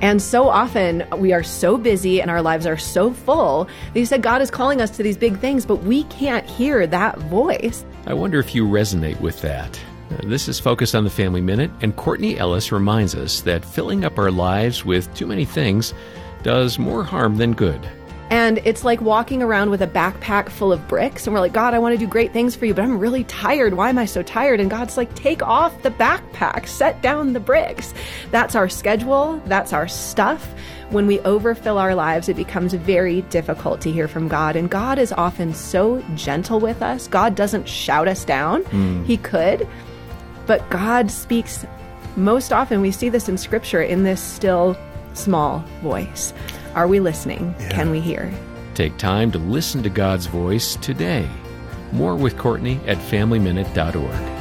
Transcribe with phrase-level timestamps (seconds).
[0.00, 4.06] And so often we are so busy and our lives are so full that you
[4.06, 7.84] said God is calling us to these big things, but we can't hear that voice.
[8.06, 9.78] I wonder if you resonate with that.
[10.22, 14.18] This is Focus on the Family Minute, and Courtney Ellis reminds us that filling up
[14.18, 15.92] our lives with too many things
[16.42, 17.86] does more harm than good.
[18.30, 21.72] And it's like walking around with a backpack full of bricks, and we're like, God,
[21.72, 23.72] I want to do great things for you, but I'm really tired.
[23.72, 24.60] Why am I so tired?
[24.60, 27.94] And God's like, take off the backpack, set down the bricks.
[28.30, 30.46] That's our schedule, that's our stuff.
[30.90, 34.56] When we overfill our lives, it becomes very difficult to hear from God.
[34.56, 37.08] And God is often so gentle with us.
[37.08, 38.62] God doesn't shout us down.
[38.64, 39.04] Mm.
[39.06, 39.68] He could,
[40.46, 41.66] but God speaks
[42.16, 42.80] most often.
[42.80, 44.76] We see this in Scripture in this still
[45.14, 46.32] small voice.
[46.78, 47.56] Are we listening?
[47.58, 47.70] Yeah.
[47.70, 48.32] Can we hear?
[48.74, 51.28] Take time to listen to God's voice today.
[51.90, 54.37] More with Courtney at FamilyMinute.org.